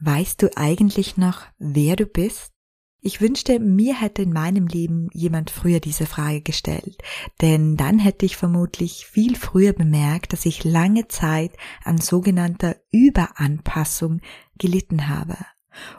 Weißt 0.00 0.42
du 0.42 0.56
eigentlich 0.56 1.16
noch, 1.16 1.42
wer 1.58 1.96
du 1.96 2.06
bist? 2.06 2.52
Ich 3.00 3.20
wünschte, 3.20 3.58
mir 3.58 4.00
hätte 4.00 4.22
in 4.22 4.32
meinem 4.32 4.66
Leben 4.66 5.08
jemand 5.12 5.50
früher 5.50 5.80
diese 5.80 6.06
Frage 6.06 6.40
gestellt, 6.40 6.98
denn 7.40 7.76
dann 7.76 7.98
hätte 7.98 8.26
ich 8.26 8.36
vermutlich 8.36 9.06
viel 9.06 9.36
früher 9.36 9.72
bemerkt, 9.72 10.32
dass 10.32 10.46
ich 10.46 10.64
lange 10.64 11.08
Zeit 11.08 11.52
an 11.84 11.98
sogenannter 11.98 12.76
Überanpassung 12.90 14.20
gelitten 14.56 15.08
habe. 15.08 15.36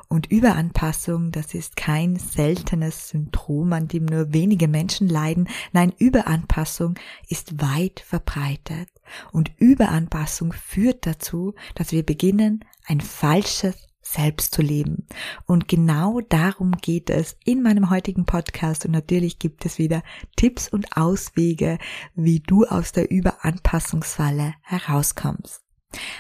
Und 0.08 0.28
Überanpassung, 0.32 1.32
das 1.32 1.54
ist 1.54 1.76
kein 1.76 2.18
seltenes 2.18 3.10
Syndrom, 3.10 3.72
an 3.74 3.88
dem 3.88 4.06
nur 4.06 4.34
wenige 4.34 4.68
Menschen 4.68 5.08
leiden. 5.08 5.48
Nein, 5.72 5.94
Überanpassung 5.98 6.96
ist 7.28 7.62
weit 7.62 8.02
verbreitet. 8.02 8.90
Und 9.32 9.52
Überanpassung 9.58 10.54
führt 10.54 11.06
dazu, 11.06 11.54
dass 11.76 11.92
wir 11.92 12.06
beginnen, 12.06 12.66
ein 12.88 13.02
falsches 13.02 13.89
selbst 14.14 14.54
zu 14.54 14.62
leben. 14.62 15.06
Und 15.46 15.68
genau 15.68 16.20
darum 16.22 16.72
geht 16.72 17.10
es 17.10 17.38
in 17.46 17.62
meinem 17.62 17.90
heutigen 17.90 18.26
Podcast. 18.26 18.86
Und 18.86 18.92
natürlich 18.92 19.40
gibt 19.40 19.66
es 19.66 19.78
wieder 19.78 20.02
Tipps 20.36 20.68
und 20.68 20.98
Auswege, 20.98 21.78
wie 22.16 22.40
du 22.40 22.66
aus 22.66 22.92
der 22.92 23.12
Überanpassungsfalle 23.12 24.56
herauskommst. 24.62 25.62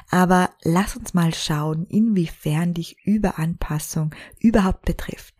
Aber 0.09 0.49
lass 0.63 0.95
uns 0.95 1.13
mal 1.13 1.33
schauen, 1.33 1.85
inwiefern 1.87 2.73
dich 2.73 2.97
Überanpassung 3.03 4.15
überhaupt 4.39 4.85
betrifft. 4.85 5.35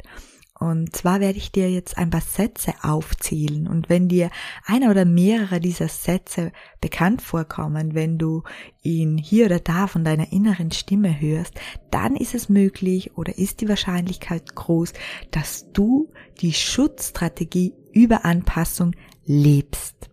Und 0.60 0.94
zwar 0.94 1.22
werde 1.22 1.38
ich 1.38 1.54
dir 1.54 1.72
jetzt 1.72 1.98
ein 1.98 2.10
paar 2.10 2.22
Sätze 2.22 2.74
aufzählen. 2.82 3.66
Und 3.66 3.88
wenn 3.88 4.10
dir 4.10 4.30
einer 4.66 4.92
oder 4.92 5.06
mehrere 5.06 5.62
dieser 5.62 5.88
Sätze 5.88 6.52
bekannt 6.82 7.22
vorkommen, 7.22 7.96
wenn 7.96 8.18
du 8.18 8.44
ihn 8.84 9.18
hier 9.18 9.46
oder 9.46 9.62
da 9.62 9.88
von 9.88 10.04
deiner 10.04 10.34
inneren 10.34 10.72
Stimme 10.72 11.22
hörst, 11.22 11.54
dann 11.92 12.18
ist 12.18 12.36
es 12.36 12.50
möglich 12.50 13.16
oder 13.18 13.38
ist 13.38 13.62
die 13.62 13.70
Wahrscheinlichkeit 13.70 14.54
groß, 14.54 14.92
dass 15.32 15.72
du 15.72 16.12
die 16.42 16.54
Schutzstrategie 16.54 17.74
über 17.94 18.26
Anpassung 18.26 18.96
lebst. 19.26 20.10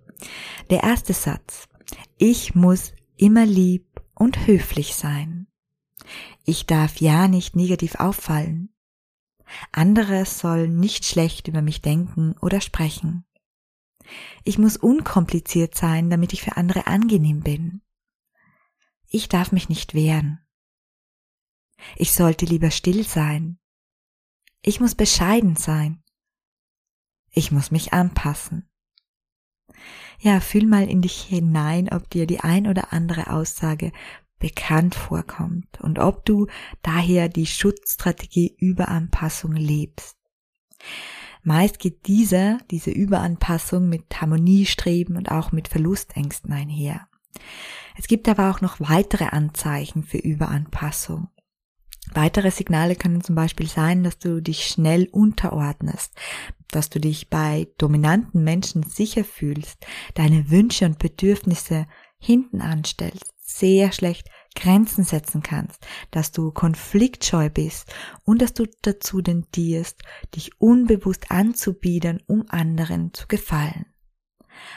Der 0.70 0.84
erste 0.84 1.12
Satz. 1.12 1.68
Ich 2.18 2.54
muss 2.54 2.92
immer 3.16 3.46
lieb 3.46 4.00
und 4.14 4.46
höflich 4.46 4.94
sein. 4.94 5.48
Ich 6.44 6.66
darf 6.66 6.98
ja 6.98 7.26
nicht 7.26 7.56
negativ 7.56 7.96
auffallen. 7.96 8.70
Andere 9.72 10.24
sollen 10.26 10.78
nicht 10.78 11.04
schlecht 11.04 11.48
über 11.48 11.62
mich 11.62 11.80
denken 11.82 12.34
oder 12.40 12.60
sprechen. 12.60 13.24
Ich 14.44 14.58
muss 14.58 14.76
unkompliziert 14.76 15.74
sein, 15.74 16.10
damit 16.10 16.32
ich 16.32 16.42
für 16.42 16.56
andere 16.56 16.86
angenehm 16.86 17.40
bin. 17.40 17.82
Ich 19.08 19.28
darf 19.28 19.52
mich 19.52 19.68
nicht 19.68 19.94
wehren. 19.94 20.46
Ich 21.96 22.12
sollte 22.12 22.44
lieber 22.44 22.70
still 22.70 23.04
sein. 23.04 23.58
Ich 24.62 24.80
muss 24.80 24.94
bescheiden 24.94 25.56
sein. 25.56 26.02
Ich 27.30 27.52
muss 27.52 27.70
mich 27.70 27.92
anpassen. 27.92 28.68
Ja, 30.18 30.40
fühl 30.40 30.66
mal 30.66 30.88
in 30.88 31.02
dich 31.02 31.22
hinein, 31.22 31.88
ob 31.92 32.08
dir 32.10 32.26
die 32.26 32.40
ein 32.40 32.66
oder 32.66 32.92
andere 32.92 33.30
Aussage 33.30 33.92
bekannt 34.38 34.94
vorkommt 34.94 35.80
und 35.80 35.98
ob 35.98 36.24
du 36.24 36.46
daher 36.82 37.28
die 37.28 37.46
Schutzstrategie 37.46 38.54
Überanpassung 38.58 39.52
lebst. 39.52 40.16
Meist 41.42 41.78
geht 41.78 42.06
diese, 42.06 42.58
diese 42.70 42.90
Überanpassung 42.90 43.88
mit 43.88 44.20
Harmoniestreben 44.20 45.16
und 45.16 45.30
auch 45.30 45.52
mit 45.52 45.68
Verlustängsten 45.68 46.52
einher. 46.52 47.08
Es 47.96 48.08
gibt 48.08 48.28
aber 48.28 48.50
auch 48.50 48.60
noch 48.60 48.80
weitere 48.80 49.26
Anzeichen 49.26 50.02
für 50.02 50.18
Überanpassung. 50.18 51.28
Weitere 52.12 52.50
Signale 52.50 52.96
können 52.96 53.22
zum 53.22 53.34
Beispiel 53.34 53.68
sein, 53.68 54.04
dass 54.04 54.18
du 54.18 54.40
dich 54.40 54.66
schnell 54.66 55.08
unterordnest, 55.10 56.14
dass 56.70 56.90
du 56.90 57.00
dich 57.00 57.30
bei 57.30 57.68
dominanten 57.78 58.42
Menschen 58.44 58.82
sicher 58.82 59.24
fühlst, 59.24 59.86
deine 60.14 60.50
Wünsche 60.50 60.84
und 60.84 60.98
Bedürfnisse 60.98 61.86
hinten 62.18 62.60
anstellst, 62.60 63.34
sehr 63.46 63.92
schlecht 63.92 64.28
Grenzen 64.54 65.04
setzen 65.04 65.42
kannst, 65.42 65.86
dass 66.10 66.32
du 66.32 66.50
konfliktscheu 66.50 67.48
bist 67.50 67.94
und 68.24 68.42
dass 68.42 68.54
du 68.54 68.64
dazu 68.82 69.22
tendierst, 69.22 70.02
dich 70.34 70.60
unbewusst 70.60 71.30
anzubiedern, 71.30 72.20
um 72.26 72.44
anderen 72.48 73.14
zu 73.14 73.26
gefallen. 73.28 73.86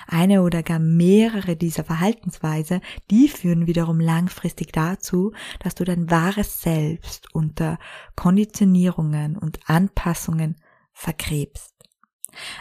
Eine 0.08 0.44
oder 0.44 0.62
gar 0.62 0.80
mehrere 0.80 1.56
dieser 1.56 1.86
Verhaltensweise, 1.86 2.82
die 3.10 3.30
führen 3.30 3.66
wiederum 3.66 4.00
langfristig 4.00 4.74
dazu, 4.74 5.34
dass 5.60 5.76
du 5.76 5.86
dein 5.86 6.12
wahres 6.12 6.62
Selbst 6.62 7.34
unter 7.34 7.80
Konditionierungen 8.16 9.38
und 9.38 9.60
Anpassungen 9.70 10.58
vergräbst. 10.92 11.69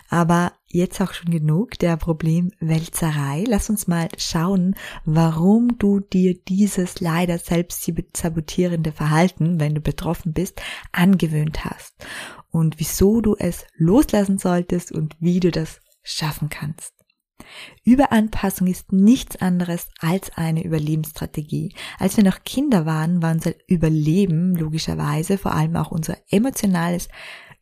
Aber 0.08 0.52
jetzt 0.66 1.00
auch 1.00 1.12
schon 1.12 1.30
genug 1.30 1.78
der 1.78 1.96
Problemwälzerei. 1.96 3.44
Lass 3.46 3.70
uns 3.70 3.86
mal 3.86 4.08
schauen, 4.18 4.74
warum 5.04 5.78
du 5.78 6.00
dir 6.00 6.38
dieses 6.38 7.00
leider 7.00 7.38
selbst 7.38 7.90
sabotierende 8.16 8.92
Verhalten, 8.92 9.60
wenn 9.60 9.74
du 9.74 9.80
betroffen 9.80 10.32
bist, 10.32 10.60
angewöhnt 10.92 11.64
hast 11.64 11.94
und 12.50 12.78
wieso 12.78 13.20
du 13.20 13.36
es 13.38 13.66
loslassen 13.76 14.38
solltest 14.38 14.92
und 14.92 15.16
wie 15.20 15.40
du 15.40 15.50
das 15.50 15.80
schaffen 16.02 16.48
kannst. 16.48 16.92
Überanpassung 17.84 18.66
ist 18.66 18.92
nichts 18.92 19.36
anderes 19.36 19.88
als 20.00 20.30
eine 20.36 20.64
Überlebensstrategie. 20.64 21.74
Als 21.98 22.16
wir 22.16 22.24
noch 22.24 22.44
Kinder 22.44 22.84
waren, 22.84 23.22
war 23.22 23.32
unser 23.32 23.52
Überleben 23.66 24.54
logischerweise, 24.54 25.38
vor 25.38 25.54
allem 25.54 25.76
auch 25.76 25.90
unser 25.90 26.16
emotionales 26.30 27.08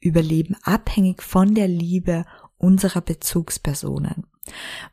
Überleben 0.00 0.56
abhängig 0.62 1.22
von 1.22 1.54
der 1.54 1.68
Liebe 1.68 2.24
unserer 2.58 3.00
Bezugspersonen. 3.00 4.26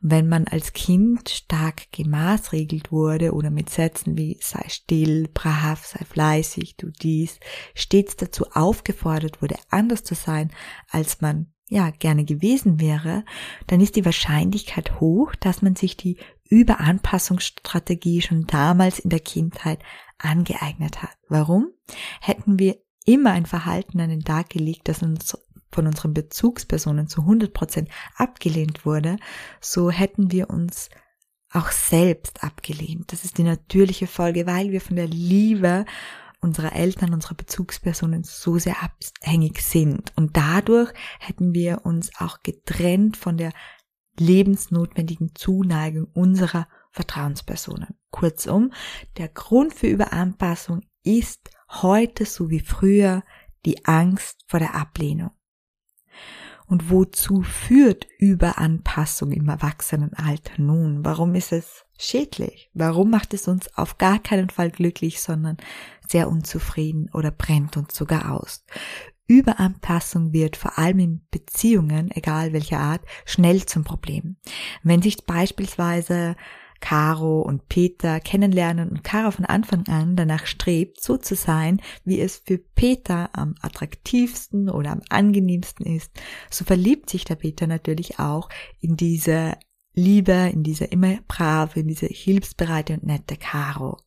Wenn 0.02 0.28
man 0.28 0.47
als 0.47 0.74
Kind 0.74 1.30
stark 1.30 1.91
gemaßregelt 1.91 2.91
wurde 2.91 3.34
oder 3.34 3.52
mit 3.52 3.69
Sätzen 3.69 4.18
wie 4.18 4.38
sei 4.41 4.66
still, 4.68 5.30
brav, 5.34 5.86
sei 5.86 6.03
fleißig, 6.06 6.75
du 6.78 6.90
dies, 6.90 7.40
stets 7.75 8.16
dazu 8.16 8.46
aufgefordert 8.52 9.41
wurde, 9.41 9.56
anders 9.69 10.03
zu 10.03 10.16
sein, 10.16 10.52
als 10.90 11.22
man 11.22 11.53
ja 11.70 11.91
gerne 11.91 12.25
gewesen 12.25 12.80
wäre, 12.80 13.24
dann 13.68 13.80
ist 13.80 13.96
die 13.96 14.06
Wahrscheinlichkeit 14.06 15.00
hoch, 15.00 15.34
dass 15.35 15.62
man 15.62 15.75
sich 15.75 15.97
die 15.97 16.18
Überanpassungsstrategie 16.50 18.22
schon 18.22 18.46
damals 18.46 19.00
in 19.00 19.09
der 19.09 19.20
Kindheit 19.20 19.80
angeeignet 20.18 21.02
hat. 21.02 21.18
Warum? 21.30 21.72
Hätten 22.22 22.59
wir 22.59 22.78
immer 23.06 23.31
ein 23.31 23.46
Verhalten 23.46 24.00
an 24.00 24.09
den 24.09 24.24
Tag 24.24 24.50
gelegt, 24.50 24.88
das 24.88 25.03
uns 25.03 25.38
von 25.72 25.88
unseren 25.88 26.14
Bezugspersonen 26.14 27.08
zu 27.08 27.22
100 27.22 27.53
Prozent 27.53 27.90
abgelehnt 28.16 28.86
wurde, 28.86 29.18
so 29.59 29.90
hätten 29.90 30.31
wir 30.31 30.50
uns 30.50 30.90
auch 31.52 31.72
selbst 31.72 32.44
abgelehnt. 32.44 33.12
Das 33.12 33.25
ist 33.25 33.38
die 33.38 33.44
natürliche 33.44 34.08
Folge, 34.08 34.46
weil 34.47 34.72
wir 34.72 34.81
von 34.81 34.96
der 34.96 35.08
Liebe 35.08 35.86
unserer 36.40 36.74
Eltern, 36.74 37.14
unserer 37.14 37.36
Bezugspersonen 37.36 38.24
so 38.24 38.58
sehr 38.58 38.84
abhängig 38.84 39.62
sind. 39.62 40.11
Und 40.16 40.35
dadurch 40.35 40.91
hätten 41.20 41.53
wir 41.53 41.85
uns 41.85 42.11
auch 42.20 42.40
getrennt 42.44 43.17
von 43.17 43.38
der 43.38 43.53
lebensnotwendigen 44.20 45.34
Zuneigung 45.35 46.06
unserer 46.14 46.67
Vertrauenspersonen. 46.91 47.96
Kurzum, 48.11 48.73
der 49.17 49.29
Grund 49.29 49.73
für 49.73 49.88
Überanpassung 49.88 50.82
ist 51.03 51.49
heute 51.81 52.25
so 52.25 52.49
wie 52.49 52.59
früher 52.59 53.23
die 53.66 53.85
Angst 53.85 54.43
vor 54.47 54.59
der 54.59 54.75
Ablehnung. 54.75 55.31
Und 56.66 56.90
wozu 56.90 57.41
führt 57.41 58.08
Überanpassung 58.20 59.31
im 59.31 59.49
Erwachsenenalter 59.49 60.61
nun? 60.61 61.03
Warum 61.03 61.35
ist 61.35 61.52
es 61.52 61.85
schädlich? 61.97 62.70
Warum 62.73 63.09
macht 63.09 63.34
es 63.34 63.47
uns 63.47 63.72
auf 63.78 63.97
gar 63.97 64.20
keinen 64.20 64.49
Fall 64.49 64.72
glücklich, 64.72 65.22
sondern 65.22 65.58
sehr 66.08 66.29
unzufrieden 66.29 67.09
oder 67.14 67.31
brennt 67.31 67.78
uns 67.78 67.96
sogar 67.96 68.31
aus? 68.31 68.64
Überanpassung 69.28 70.34
wird 70.34 70.58
vor 70.58 70.78
allem 70.78 70.99
in 70.99 71.28
Beziehungen, 71.31 72.11
egal 72.11 72.53
welcher 72.53 72.79
Art, 72.79 73.02
schnell 73.25 73.66
zum 73.66 73.84
Problem. 73.84 74.37
Wenn 74.84 75.02
sich 75.02 75.25
beispielsweise 75.25 76.35
Caro 76.84 77.40
und 77.40 77.70
Peter 77.70 78.20
kennenlernen 78.20 78.90
und 78.90 79.06
Caro 79.06 79.32
von 79.32 79.46
Anfang 79.46 79.88
an 79.88 80.18
danach 80.18 80.46
strebt, 80.46 81.02
so 81.02 81.16
zu 81.16 81.34
sein, 81.34 81.82
wie 82.03 82.20
es 82.20 82.41
für 82.46 82.58
Peter 82.58 83.30
am 83.32 83.56
attraktivsten 83.62 84.70
oder 84.70 84.91
am 84.91 85.02
angenehmsten 85.08 85.85
ist, 85.85 86.12
so 86.52 86.66
verliebt 86.66 87.09
sich 87.09 87.24
der 87.24 87.35
Peter 87.35 87.68
natürlich 87.68 88.20
auch 88.20 88.50
in 88.82 88.97
diese 88.97 89.53
Liebe, 89.94 90.50
in 90.52 90.64
diese 90.64 90.84
immer 90.84 91.20
brave, 91.26 91.80
in 91.80 91.88
diese 91.88 92.08
hilfsbereite 92.08 92.96
und 92.96 93.06
nette 93.06 93.38
Caro. 93.38 93.97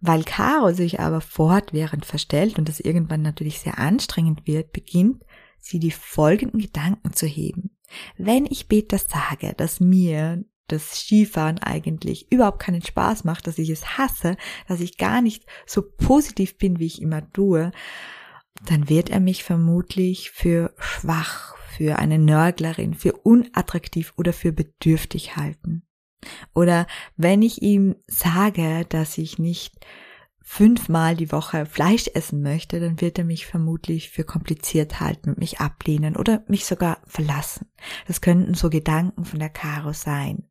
Weil 0.00 0.22
Caro 0.22 0.72
sich 0.72 1.00
aber 1.00 1.20
fortwährend 1.20 2.06
verstellt 2.06 2.60
und 2.60 2.68
das 2.68 2.78
irgendwann 2.78 3.22
natürlich 3.22 3.58
sehr 3.58 3.80
anstrengend 3.80 4.46
wird, 4.46 4.72
beginnt 4.72 5.24
sie 5.58 5.80
die 5.80 5.90
folgenden 5.90 6.60
Gedanken 6.60 7.12
zu 7.12 7.26
heben. 7.26 7.76
Wenn 8.16 8.46
ich 8.46 8.68
Peter 8.68 8.98
sage, 8.98 9.54
dass 9.56 9.80
mir 9.80 10.44
das 10.72 10.92
Skifahren 10.92 11.58
eigentlich 11.58 12.30
überhaupt 12.30 12.60
keinen 12.60 12.82
Spaß 12.82 13.24
macht, 13.24 13.46
dass 13.46 13.58
ich 13.58 13.70
es 13.70 13.98
hasse, 13.98 14.36
dass 14.68 14.80
ich 14.80 14.98
gar 14.98 15.20
nicht 15.20 15.44
so 15.66 15.82
positiv 15.82 16.58
bin, 16.58 16.78
wie 16.78 16.86
ich 16.86 17.00
immer 17.00 17.30
tue, 17.32 17.72
dann 18.66 18.88
wird 18.88 19.10
er 19.10 19.20
mich 19.20 19.44
vermutlich 19.44 20.30
für 20.30 20.74
schwach, 20.78 21.56
für 21.76 21.98
eine 21.98 22.18
Nörglerin, 22.18 22.94
für 22.94 23.12
unattraktiv 23.12 24.12
oder 24.16 24.32
für 24.32 24.52
bedürftig 24.52 25.36
halten. 25.36 25.82
Oder 26.54 26.86
wenn 27.16 27.42
ich 27.42 27.62
ihm 27.62 27.96
sage, 28.06 28.84
dass 28.88 29.18
ich 29.18 29.38
nicht 29.38 29.84
fünfmal 30.42 31.16
die 31.16 31.32
Woche 31.32 31.66
Fleisch 31.66 32.08
essen 32.14 32.42
möchte, 32.42 32.80
dann 32.80 33.00
wird 33.00 33.18
er 33.18 33.24
mich 33.24 33.46
vermutlich 33.46 34.10
für 34.10 34.24
kompliziert 34.24 35.00
halten 35.00 35.30
und 35.30 35.38
mich 35.38 35.60
ablehnen 35.60 36.16
oder 36.16 36.44
mich 36.46 36.66
sogar 36.66 37.00
verlassen. 37.06 37.70
Das 38.06 38.20
könnten 38.20 38.54
so 38.54 38.68
Gedanken 38.68 39.24
von 39.24 39.38
der 39.38 39.48
Caro 39.48 39.92
sein. 39.92 40.48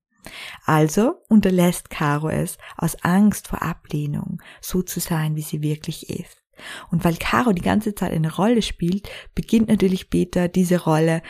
Also 0.65 1.21
unterlässt 1.29 1.89
Caro 1.89 2.29
es 2.29 2.57
aus 2.77 2.95
Angst 3.03 3.47
vor 3.47 3.61
Ablehnung, 3.61 4.41
so 4.61 4.81
zu 4.81 4.99
sein, 4.99 5.35
wie 5.35 5.41
sie 5.41 5.61
wirklich 5.61 6.09
ist. 6.09 6.43
Und 6.91 7.03
weil 7.03 7.15
Caro 7.17 7.53
die 7.53 7.61
ganze 7.61 7.95
Zeit 7.95 8.11
eine 8.11 8.33
Rolle 8.35 8.61
spielt, 8.61 9.09
beginnt 9.33 9.69
natürlich 9.69 10.09
Peter 10.09 10.47
diese 10.47 10.83
Rolle 10.83 11.21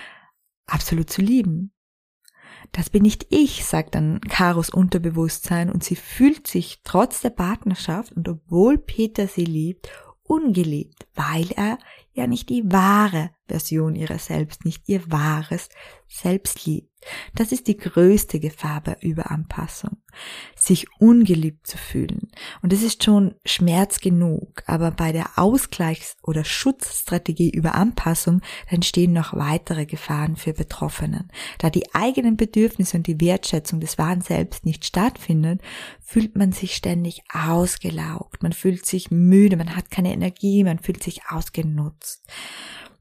absolut 0.66 1.10
zu 1.10 1.22
lieben. 1.22 1.74
Das 2.72 2.90
bin 2.90 3.04
nicht 3.04 3.28
ich, 3.30 3.66
sagt 3.66 3.96
dann 3.96 4.22
Karos 4.22 4.70
Unterbewusstsein 4.70 5.70
und 5.70 5.84
sie 5.84 5.96
fühlt 5.96 6.48
sich 6.48 6.82
trotz 6.84 7.22
der 7.22 7.32
Partnerschaft 7.32 8.14
und 8.14 8.30
obwohl 8.30 8.78
Peter 8.78 9.28
sie 9.28 9.44
liebt, 9.44 9.90
ungeliebt, 10.24 11.08
weil 11.14 11.52
er 11.52 11.78
ja 12.14 12.28
nicht 12.28 12.50
die 12.50 12.64
wahre 12.72 13.32
Version 13.48 13.96
ihrer 13.96 14.20
selbst, 14.20 14.66
nicht 14.66 14.88
ihr 14.88 15.04
wahres 15.12 15.70
Selbst 16.08 16.66
liebt. 16.66 16.92
Das 17.34 17.52
ist 17.52 17.68
die 17.68 17.78
größte 17.78 18.40
Gefahr 18.40 18.82
bei 18.82 18.96
Überanpassung, 19.02 19.98
sich 20.56 20.86
ungeliebt 21.00 21.66
zu 21.66 21.78
fühlen. 21.78 22.32
Und 22.62 22.74
es 22.74 22.84
ist 22.84 23.04
schon 23.04 23.36
Schmerz 23.44 24.00
genug, 24.02 24.62
aber 24.68 24.92
bei 24.92 25.12
der 25.12 25.38
Ausgleichs- 25.38 26.18
oder 26.22 26.44
Schutzstrategie 26.44 27.50
Überanpassung 27.50 28.42
entstehen 28.68 29.14
noch 29.14 29.34
weitere 29.34 29.86
Gefahren 29.86 30.36
für 30.36 30.54
Betroffenen. 30.54 31.32
Da 31.58 31.70
die 31.70 31.96
eigenen 31.96 32.38
Bedürfnisse 32.38 32.98
und 32.98 33.08
die 33.08 33.20
Wertschätzung 33.20 33.80
des 33.80 33.98
wahren 33.98 34.22
Selbst 34.22 34.66
nicht 34.66 34.86
stattfindet, 34.86 35.62
fühlt 36.02 36.36
man 36.36 36.52
sich 36.52 36.76
ständig 36.76 37.24
ausgelaugt, 37.34 38.44
man 38.44 38.54
fühlt 38.54 38.86
sich 38.86 39.10
müde, 39.12 39.58
man 39.58 39.76
hat 39.76 39.90
keine 39.90 40.14
Energie, 40.14 40.64
man 40.64 40.78
fühlt 40.78 41.02
sich 41.02 41.22
ausgenutzt. 41.30 42.01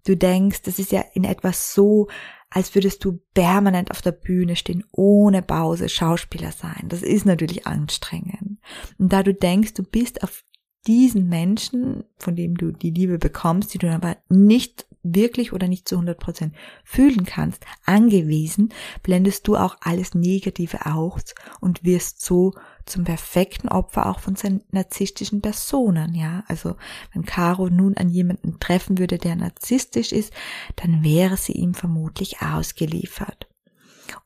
Du 0.06 0.17
denkst, 0.17 0.62
das 0.62 0.79
ist 0.79 0.93
ja 0.93 1.05
in 1.14 1.25
etwas 1.25 1.75
so, 1.75 2.08
als 2.49 2.75
würdest 2.75 3.05
du 3.05 3.20
permanent 3.35 3.91
auf 3.91 4.02
der 4.02 4.12
Bühne 4.12 4.56
stehen, 4.56 4.85
ohne 4.91 5.43
Pause 5.43 5.88
Schauspieler 5.88 6.52
sein. 6.52 6.87
Das 6.88 7.02
ist 7.02 7.25
natürlich 7.25 7.67
anstrengend. 7.67 8.58
Und 8.99 9.12
da 9.12 9.23
du 9.23 9.32
denkst, 9.32 9.75
du 9.75 9.85
bist 9.85 10.25
auf 10.25 10.44
diesen 10.87 11.29
Menschen, 11.29 12.05
von 12.17 12.35
dem 12.35 12.56
du 12.56 12.73
die 12.73 12.91
Liebe 12.91 13.19
bekommst, 13.19 13.75
die 13.75 13.79
du 13.79 13.93
aber 13.93 14.17
nicht 14.29 14.87
wirklich 15.02 15.52
oder 15.52 15.69
nicht 15.69 15.88
zu 15.88 15.97
100 15.97 16.19
Prozent 16.19 16.55
fühlen 16.85 17.25
kannst, 17.25 17.64
angewiesen, 17.85 18.73
blendest 19.02 19.49
du 19.49 19.56
auch 19.56 19.76
alles 19.81 20.14
Negative 20.14 20.87
aus 20.87 21.35
und 21.61 21.85
wirst 21.85 22.23
so 22.25 22.52
zum 22.87 23.05
perfekten 23.05 23.69
Opfer 23.69 24.06
auch 24.06 24.20
von 24.20 24.37
seinen 24.37 24.62
narzisstischen 24.70 25.41
Personen, 25.41 26.14
ja. 26.14 26.44
Also, 26.49 26.76
wenn 27.12 27.25
Caro 27.25 27.69
nun 27.69 27.97
an 27.97 28.08
jemanden 28.08 28.58
treffen 28.58 28.99
würde, 28.99 29.19
der 29.19 29.37
narzisstisch 29.37 30.12
ist, 30.12 30.32
dann 30.76 31.05
wäre 31.05 31.37
sie 31.37 31.52
ihm 31.52 31.75
vermutlich 31.75 32.43
ausgeliefert. 32.43 33.50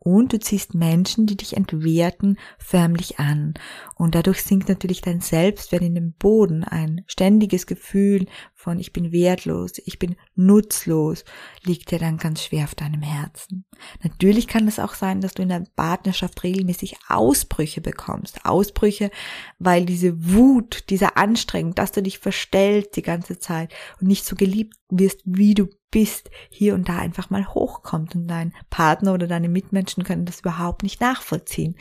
Und 0.05 0.35
du 0.35 0.39
ziehst 0.39 0.75
Menschen, 0.75 1.25
die 1.25 1.37
dich 1.37 1.57
entwerten, 1.57 2.39
förmlich 2.59 3.19
an. 3.19 3.55
Und 3.95 4.15
dadurch 4.15 4.43
sinkt 4.43 4.69
natürlich 4.69 5.01
dein 5.01 5.21
Selbstwert 5.21 5.81
in 5.81 5.95
den 5.95 6.13
Boden. 6.13 6.63
Ein 6.63 7.01
ständiges 7.07 7.67
Gefühl 7.67 8.27
von 8.55 8.79
ich 8.79 8.93
bin 8.93 9.13
wertlos, 9.13 9.73
ich 9.85 9.99
bin 9.99 10.17
nutzlos, 10.35 11.25
liegt 11.65 11.91
dir 11.91 11.99
dann 11.99 12.19
ganz 12.19 12.45
schwer 12.45 12.65
auf 12.65 12.75
deinem 12.75 13.01
Herzen. 13.01 13.65
Natürlich 14.03 14.47
kann 14.47 14.69
es 14.69 14.79
auch 14.79 14.93
sein, 14.93 15.23
dass 15.23 15.33
du 15.33 15.43
in 15.43 15.49
der 15.49 15.65
Partnerschaft 15.75 16.43
regelmäßig 16.43 16.97
Ausbrüche 17.09 17.81
bekommst. 17.81 18.45
Ausbrüche, 18.45 19.11
weil 19.59 19.87
diese 19.87 20.35
Wut, 20.35 20.91
dieser 20.91 21.17
Anstrengung, 21.17 21.75
dass 21.75 21.93
du 21.93 22.03
dich 22.03 22.19
verstellst 22.19 22.97
die 22.97 23.03
ganze 23.03 23.39
Zeit 23.39 23.73
und 24.03 24.09
nicht 24.09 24.27
so 24.27 24.37
geliebt 24.37 24.77
wirst, 24.91 25.23
wie 25.25 25.55
du 25.55 25.69
bist, 25.95 26.29
hier 26.51 26.75
und 26.75 26.89
da 26.89 26.99
einfach 26.99 27.31
mal 27.31 27.47
hochkommt 27.47 28.17
und 28.17 28.27
dein 28.27 28.53
Partner 28.69 29.15
oder 29.15 29.29
deine 29.29 29.49
Mitmenschen 29.49 30.03
können 30.03 30.25
das 30.25 30.41
überhaupt 30.41 30.83
nicht 30.83 31.01
nachvollziehen, 31.01 31.77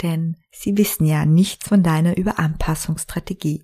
denn 0.00 0.38
sie 0.50 0.78
wissen 0.78 1.04
ja 1.04 1.26
nichts 1.26 1.68
von 1.68 1.82
deiner 1.82 2.16
Überanpassungsstrategie. 2.16 3.62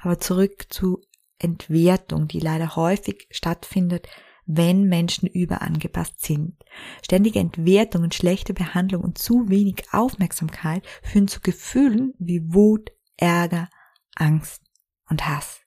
Aber 0.00 0.18
zurück 0.18 0.64
zu 0.70 1.02
Entwertung, 1.38 2.28
die 2.28 2.40
leider 2.40 2.76
häufig 2.76 3.26
stattfindet, 3.30 4.08
wenn 4.46 4.84
Menschen 4.84 5.28
überangepasst 5.28 6.24
sind. 6.24 6.56
Ständige 7.04 7.40
Entwertung 7.40 8.04
und 8.04 8.14
schlechte 8.14 8.54
Behandlung 8.54 9.02
und 9.04 9.18
zu 9.18 9.50
wenig 9.50 9.84
Aufmerksamkeit 9.92 10.82
führen 11.02 11.28
zu 11.28 11.40
Gefühlen 11.40 12.14
wie 12.18 12.40
Wut, 12.54 12.90
Ärger, 13.18 13.68
Angst 14.16 14.62
und 15.10 15.28
Hass. 15.28 15.60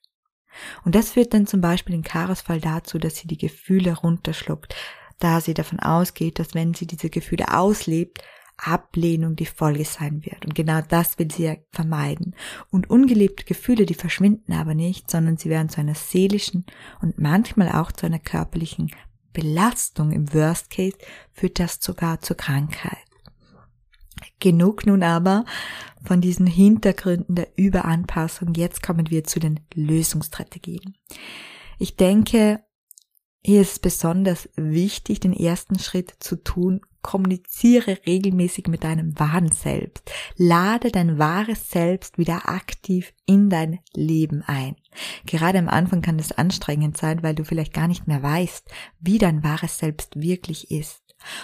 Und 0.84 0.96
das 0.96 1.12
führt 1.12 1.34
dann 1.34 1.48
zum 1.48 1.62
Beispiel 1.62 1.96
in 1.96 2.04
Karas 2.04 2.42
Fall 2.42 2.62
dazu, 2.62 2.98
dass 3.00 3.16
sie 3.16 3.28
die 3.28 3.38
Gefühle 3.38 3.98
runterschluckt, 3.98 4.76
da 5.20 5.42
sie 5.42 5.54
davon 5.54 5.80
ausgeht, 5.80 6.40
dass 6.40 6.54
wenn 6.54 6.74
sie 6.74 6.88
diese 6.88 7.10
Gefühle 7.10 7.54
auslebt, 7.54 8.24
Ablehnung 8.58 9.36
die 9.36 9.46
Folge 9.46 9.86
sein 9.86 10.24
wird. 10.26 10.46
Und 10.46 10.56
genau 10.56 10.82
das 10.82 11.18
will 11.20 11.32
sie 11.32 11.44
ja 11.44 11.56
vermeiden. 11.72 12.36
Und 12.72 12.90
ungelebte 12.90 13.46
Gefühle, 13.46 13.86
die 13.86 13.94
verschwinden 13.94 14.54
aber 14.54 14.76
nicht, 14.76 15.10
sondern 15.10 15.38
sie 15.38 15.50
werden 15.50 15.70
zu 15.70 15.82
einer 15.82 15.96
seelischen 15.96 16.66
und 17.02 17.20
manchmal 17.20 17.72
auch 17.72 17.92
zu 17.92 18.06
einer 18.06 18.20
körperlichen 18.20 18.92
Belastung. 19.34 20.12
Im 20.12 20.34
Worst 20.34 20.70
Case 20.70 20.98
führt 21.32 21.60
das 21.60 21.80
sogar 21.82 22.22
zur 22.22 22.38
Krankheit. 22.38 22.98
Genug 24.40 24.86
nun 24.86 25.04
aber 25.04 25.46
von 26.04 26.22
diesen 26.22 26.48
Hintergründen 26.48 27.36
der 27.36 27.50
Überanpassung. 27.56 28.54
Jetzt 28.56 28.84
kommen 28.84 29.10
wir 29.10 29.24
zu 29.24 29.40
den 29.40 29.62
Lösungsstrategien. 29.74 30.96
Ich 31.80 31.96
denke, 31.96 32.60
hier 33.46 33.62
ist 33.62 33.72
es 33.74 33.80
besonders 33.80 34.50
wichtig, 34.56 35.20
den 35.20 35.34
ersten 35.34 35.78
Schritt 35.78 36.14
zu 36.20 36.38
tun. 36.38 36.80
Kommuniziere 37.02 38.00
regelmäßig 38.08 38.68
mit 38.68 38.86
deinem 38.86 39.20
wahren 39.20 39.52
Selbst. 39.52 40.10
Lade 40.38 40.90
dein 40.92 41.20
wahres 41.20 41.70
Selbst 41.70 42.18
wieder 42.18 42.48
aktiv 42.48 43.14
in 43.26 43.50
dein 43.50 43.80
Leben 43.94 44.42
ein. 44.44 44.78
Gerade 45.26 45.60
am 45.60 45.68
Anfang 45.68 46.02
kann 46.02 46.18
es 46.18 46.32
anstrengend 46.32 46.96
sein, 46.96 47.22
weil 47.22 47.36
du 47.36 47.44
vielleicht 47.44 47.74
gar 47.74 47.90
nicht 47.90 48.08
mehr 48.08 48.24
weißt, 48.24 48.70
wie 49.02 49.18
dein 49.18 49.44
wahres 49.44 49.78
Selbst 49.78 50.22
wirklich 50.22 50.72
ist. 50.72 51.03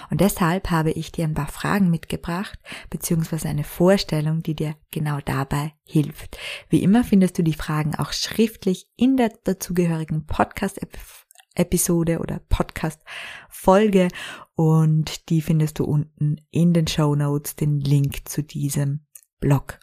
Und 0.09 0.21
deshalb 0.21 0.71
habe 0.71 0.91
ich 0.91 1.12
dir 1.12 1.25
ein 1.25 1.33
paar 1.33 1.48
Fragen 1.48 1.89
mitgebracht, 1.89 2.59
beziehungsweise 2.89 3.50
eine 3.50 3.63
Vorstellung, 3.63 4.43
die 4.43 4.55
dir 4.55 4.75
genau 4.91 5.19
dabei 5.24 5.74
hilft. 5.86 6.38
Wie 6.69 6.83
immer 6.83 7.03
findest 7.03 7.38
du 7.38 7.43
die 7.43 7.53
Fragen 7.53 7.95
auch 7.95 8.13
schriftlich 8.13 8.88
in 8.95 9.17
der 9.17 9.29
dazugehörigen 9.43 10.25
Podcast-Episode 10.25 11.19
Episode 11.55 12.19
oder 12.19 12.39
Podcast 12.48 13.01
Folge 13.50 14.07
und 14.55 15.29
die 15.29 15.41
findest 15.41 15.79
du 15.79 15.83
unten 15.83 16.38
in 16.51 16.74
den 16.74 16.88
Show 16.88 17.15
Notes 17.15 17.55
den 17.55 17.79
Link 17.79 18.29
zu 18.29 18.43
diesem 18.43 19.05
Blog. 19.39 19.79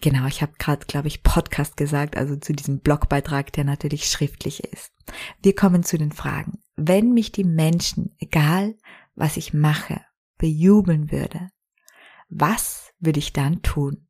Genau, 0.00 0.26
ich 0.26 0.42
habe 0.42 0.52
gerade, 0.58 0.86
glaube 0.86 1.08
ich, 1.08 1.22
Podcast 1.22 1.76
gesagt, 1.76 2.16
also 2.16 2.36
zu 2.36 2.52
diesem 2.52 2.80
Blogbeitrag, 2.80 3.52
der 3.52 3.64
natürlich 3.64 4.08
schriftlich 4.08 4.64
ist. 4.64 4.92
Wir 5.42 5.54
kommen 5.54 5.82
zu 5.82 5.98
den 5.98 6.12
Fragen. 6.12 6.62
Wenn 6.76 7.12
mich 7.12 7.32
die 7.32 7.44
Menschen, 7.44 8.14
egal 8.18 8.76
was 9.14 9.38
ich 9.38 9.54
mache, 9.54 10.04
bejubeln 10.36 11.10
würde, 11.10 11.50
was 12.28 12.92
würde 12.98 13.18
ich 13.18 13.32
dann 13.32 13.62
tun? 13.62 14.08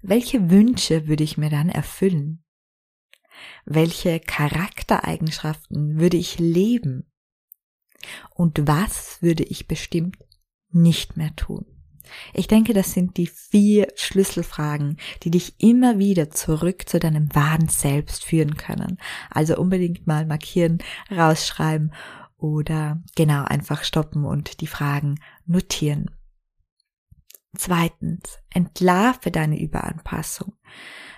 Welche 0.00 0.50
Wünsche 0.50 1.06
würde 1.06 1.24
ich 1.24 1.36
mir 1.36 1.50
dann 1.50 1.68
erfüllen? 1.68 2.44
Welche 3.64 4.20
Charaktereigenschaften 4.20 6.00
würde 6.00 6.16
ich 6.16 6.38
leben? 6.38 7.12
Und 8.30 8.66
was 8.66 9.20
würde 9.20 9.44
ich 9.44 9.68
bestimmt 9.68 10.16
nicht 10.70 11.16
mehr 11.16 11.34
tun? 11.36 11.77
Ich 12.34 12.48
denke, 12.48 12.74
das 12.74 12.92
sind 12.92 13.16
die 13.16 13.26
vier 13.26 13.88
Schlüsselfragen, 13.96 14.96
die 15.22 15.30
dich 15.30 15.54
immer 15.58 15.98
wieder 15.98 16.30
zurück 16.30 16.88
zu 16.88 16.98
deinem 16.98 17.34
wahren 17.34 17.68
Selbst 17.68 18.24
führen 18.24 18.56
können. 18.56 18.98
Also 19.30 19.56
unbedingt 19.56 20.06
mal 20.06 20.26
markieren, 20.26 20.78
rausschreiben 21.10 21.92
oder 22.38 23.02
genau 23.16 23.44
einfach 23.44 23.84
stoppen 23.84 24.24
und 24.24 24.60
die 24.60 24.66
Fragen 24.66 25.20
notieren. 25.46 26.10
Zweitens, 27.56 28.38
entlarve 28.50 29.30
deine 29.30 29.58
Überanpassung. 29.58 30.54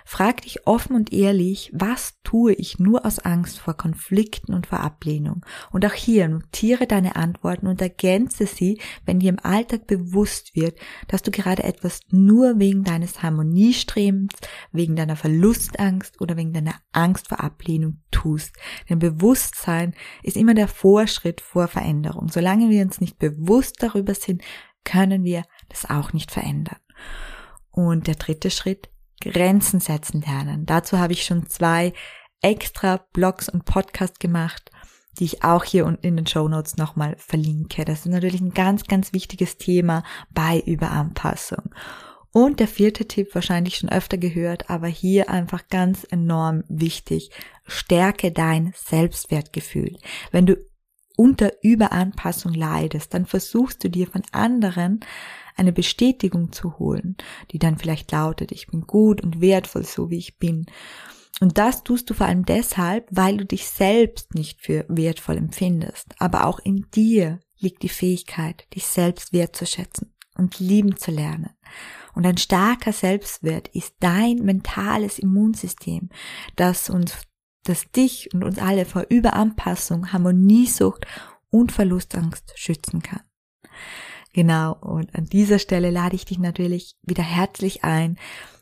Frag 0.05 0.41
dich 0.41 0.65
offen 0.65 0.95
und 0.95 1.13
ehrlich, 1.13 1.71
was 1.73 2.19
tue 2.23 2.53
ich 2.53 2.79
nur 2.79 3.05
aus 3.05 3.19
Angst 3.19 3.59
vor 3.59 3.75
Konflikten 3.75 4.53
und 4.53 4.67
vor 4.67 4.79
Ablehnung? 4.79 5.45
Und 5.71 5.85
auch 5.85 5.93
hier 5.93 6.27
notiere 6.27 6.87
deine 6.87 7.15
Antworten 7.15 7.67
und 7.67 7.81
ergänze 7.81 8.47
sie, 8.47 8.79
wenn 9.05 9.19
dir 9.19 9.29
im 9.29 9.39
Alltag 9.39 9.87
bewusst 9.87 10.55
wird, 10.55 10.79
dass 11.07 11.21
du 11.21 11.31
gerade 11.31 11.63
etwas 11.63 11.99
nur 12.09 12.59
wegen 12.59 12.83
deines 12.83 13.21
Harmoniestrebens, 13.21 14.33
wegen 14.71 14.95
deiner 14.95 15.15
Verlustangst 15.15 16.19
oder 16.19 16.37
wegen 16.37 16.53
deiner 16.53 16.75
Angst 16.91 17.27
vor 17.27 17.41
Ablehnung 17.41 18.01
tust. 18.09 18.55
Denn 18.89 18.99
Bewusstsein 18.99 19.93
ist 20.23 20.37
immer 20.37 20.53
der 20.53 20.67
Vorschritt 20.67 21.41
vor 21.41 21.67
Veränderung. 21.67 22.29
Solange 22.29 22.69
wir 22.69 22.81
uns 22.81 23.01
nicht 23.01 23.19
bewusst 23.19 23.83
darüber 23.83 24.15
sind, 24.15 24.41
können 24.83 25.23
wir 25.23 25.43
das 25.71 25.89
auch 25.89 26.13
nicht 26.13 26.31
verändern. 26.31 26.79
Und 27.71 28.07
der 28.07 28.15
dritte 28.15 28.51
Schritt, 28.51 28.89
Grenzen 29.21 29.79
setzen 29.79 30.21
lernen. 30.21 30.65
Dazu 30.65 30.99
habe 30.99 31.13
ich 31.13 31.23
schon 31.23 31.47
zwei 31.47 31.93
extra 32.41 32.97
Blogs 33.13 33.49
und 33.49 33.65
Podcasts 33.65 34.19
gemacht, 34.19 34.71
die 35.19 35.25
ich 35.25 35.43
auch 35.43 35.63
hier 35.63 35.85
unten 35.85 36.05
in 36.05 36.17
den 36.17 36.27
Show 36.27 36.47
Notes 36.47 36.77
nochmal 36.77 37.15
verlinke. 37.17 37.85
Das 37.85 37.99
ist 37.99 38.07
natürlich 38.07 38.41
ein 38.41 38.53
ganz, 38.53 38.85
ganz 38.85 39.13
wichtiges 39.13 39.57
Thema 39.57 40.03
bei 40.31 40.59
Überanpassung. 40.65 41.73
Und 42.33 42.61
der 42.61 42.67
vierte 42.67 43.07
Tipp, 43.07 43.35
wahrscheinlich 43.35 43.75
schon 43.75 43.89
öfter 43.89 44.17
gehört, 44.17 44.69
aber 44.69 44.87
hier 44.87 45.29
einfach 45.29 45.67
ganz 45.67 46.05
enorm 46.09 46.63
wichtig. 46.69 47.29
Stärke 47.65 48.31
dein 48.31 48.73
Selbstwertgefühl. 48.75 49.97
Wenn 50.31 50.45
du 50.45 50.55
unter 51.17 51.51
Überanpassung 51.61 52.53
leidest, 52.53 53.13
dann 53.13 53.25
versuchst 53.25 53.83
du 53.83 53.89
dir 53.89 54.07
von 54.07 54.23
anderen 54.31 55.01
eine 55.55 55.71
Bestätigung 55.71 56.51
zu 56.51 56.79
holen, 56.79 57.15
die 57.51 57.59
dann 57.59 57.77
vielleicht 57.77 58.11
lautet, 58.11 58.51
ich 58.51 58.67
bin 58.67 58.81
gut 58.81 59.21
und 59.21 59.41
wertvoll, 59.41 59.85
so 59.85 60.09
wie 60.09 60.17
ich 60.17 60.37
bin. 60.37 60.65
Und 61.39 61.57
das 61.57 61.83
tust 61.83 62.09
du 62.09 62.13
vor 62.13 62.27
allem 62.27 62.45
deshalb, 62.45 63.07
weil 63.11 63.37
du 63.37 63.45
dich 63.45 63.67
selbst 63.67 64.35
nicht 64.35 64.61
für 64.61 64.85
wertvoll 64.87 65.37
empfindest. 65.37 66.13
Aber 66.19 66.45
auch 66.45 66.59
in 66.59 66.85
dir 66.93 67.39
liegt 67.57 67.83
die 67.83 67.89
Fähigkeit, 67.89 68.67
dich 68.75 68.85
selbst 68.85 69.33
wertzuschätzen 69.33 70.13
und 70.37 70.59
lieben 70.59 70.97
zu 70.97 71.11
lernen. 71.11 71.51
Und 72.13 72.25
ein 72.25 72.37
starker 72.37 72.91
Selbstwert 72.91 73.69
ist 73.69 73.95
dein 73.99 74.37
mentales 74.37 75.17
Immunsystem, 75.19 76.09
das 76.55 76.89
uns, 76.89 77.13
das 77.63 77.89
dich 77.91 78.33
und 78.33 78.43
uns 78.43 78.59
alle 78.59 78.85
vor 78.85 79.05
Überanpassung, 79.09 80.11
Harmoniesucht 80.11 81.05
und 81.49 81.71
Verlustangst 81.71 82.51
schützen 82.55 83.01
kann. 83.01 83.21
Genau, 84.33 84.77
und 84.79 85.13
an 85.15 85.25
dieser 85.25 85.59
Stelle 85.59 85.89
lade 85.89 86.15
ich 86.15 86.25
dich 86.25 86.39
natürlich 86.39 86.95
wieder 87.03 87.23
herzlich 87.23 87.83
ein, 87.83 88.17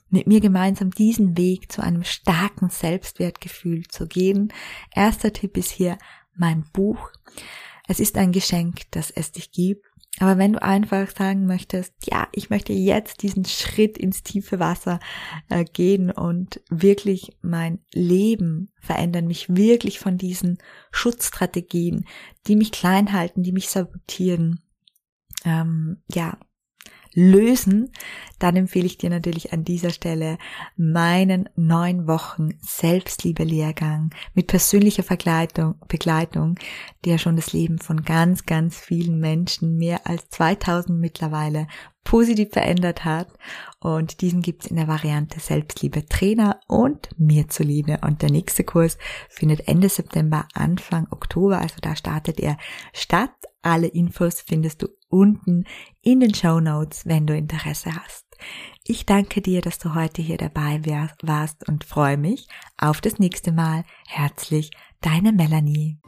mit 0.10 0.26
mir 0.26 0.40
gemeinsam 0.40 0.90
diesen 0.90 1.38
Weg 1.38 1.72
zu 1.72 1.84
einem 1.84 2.04
starken 2.04 2.70
Selbstwertgefühl 2.70 3.88
zu 3.88 4.08
gehen. 4.08 4.52
Erster 4.96 5.32
Tipp 5.32 5.56
ist 5.58 5.70
hier 5.70 5.98
mein 6.36 6.66
Buch. 6.74 7.12
Es 7.88 8.00
ist 8.00 8.18
ein 8.18 8.32
Geschenk, 8.32 8.90
das 8.92 9.12
es 9.12 9.32
dich 9.32 9.52
gibt. 9.52 9.86
Aber 10.20 10.38
wenn 10.38 10.54
du 10.54 10.62
einfach 10.62 11.10
sagen 11.16 11.46
möchtest, 11.46 11.94
ja, 12.04 12.28
ich 12.34 12.50
möchte 12.50 12.74
jetzt 12.74 13.22
diesen 13.22 13.46
Schritt 13.46 13.98
ins 13.98 14.24
tiefe 14.24 14.60
Wasser 14.60 15.00
äh, 15.50 15.64
gehen 15.64 16.12
und 16.12 16.62
wirklich 16.70 17.38
mein 17.42 17.80
Leben 17.94 18.72
verändern, 18.82 19.28
mich 19.28 19.56
wirklich 19.56 20.00
von 20.00 20.18
diesen 20.18 20.58
Schutzstrategien, 20.92 22.06
die 22.48 22.56
mich 22.56 22.72
klein 22.72 23.14
halten, 23.14 23.44
die 23.44 23.52
mich 23.52 23.70
sabotieren, 23.70 24.62
ähm, 25.46 26.02
ja, 26.12 26.38
lösen, 27.14 27.92
dann 28.38 28.56
empfehle 28.56 28.86
ich 28.86 28.98
dir 28.98 29.10
natürlich 29.10 29.52
an 29.52 29.64
dieser 29.64 29.90
Stelle 29.90 30.38
meinen 30.78 31.50
neun 31.56 32.08
Wochen 32.08 32.52
Selbstliebe-Lehrgang 32.62 34.12
mit 34.34 34.48
persönlicher 34.48 35.04
Begleitung, 35.04 35.76
Begleitung, 35.88 36.56
der 37.06 37.18
schon 37.18 37.36
das 37.36 37.54
Leben 37.54 37.80
von 37.80 38.04
ganz, 38.04 38.46
ganz 38.46 38.78
vielen 38.78 39.20
Menschen, 39.20 39.78
mehr 39.78 40.08
als 40.08 40.30
2000 40.30 41.00
mittlerweile, 41.00 41.68
positiv 42.04 42.50
verändert 42.52 43.06
hat. 43.06 43.28
Und 43.80 44.22
diesen 44.22 44.42
gibt's 44.42 44.68
in 44.68 44.76
der 44.76 44.88
Variante 44.88 45.40
Selbstliebe 45.40 46.06
Trainer 46.06 46.60
und 46.68 47.10
mir 47.18 47.48
zuliebe. 47.48 48.00
Und 48.02 48.22
der 48.22 48.32
nächste 48.32 48.64
Kurs 48.64 48.98
findet 49.30 49.68
Ende 49.68 49.90
September, 49.90 50.48
Anfang 50.54 51.08
Oktober, 51.12 51.60
also 51.60 51.76
da 51.82 51.96
startet 51.96 52.40
er 52.40 52.58
statt. 52.94 53.32
Alle 53.62 53.88
Infos 53.88 54.42
findest 54.42 54.82
du 54.82 54.88
unten 55.10 55.66
in 56.02 56.22
den 56.22 56.34
Show 56.34 56.60
Notes, 56.62 57.06
wenn 57.06 57.28
du 57.28 57.36
Interesse 57.36 57.92
hast. 57.94 58.26
Ich 58.86 59.06
danke 59.06 59.42
dir, 59.42 59.62
dass 59.62 59.80
du 59.80 59.96
heute 59.96 60.22
hier 60.22 60.38
dabei 60.38 60.82
warst 61.22 61.68
und 61.68 61.84
freue 61.84 62.18
mich 62.18 62.48
auf 62.78 63.02
das 63.02 63.20
nächste 63.20 63.52
Mal. 63.52 63.84
Herzlich, 64.08 64.72
deine 65.02 65.34
Melanie. 65.34 66.00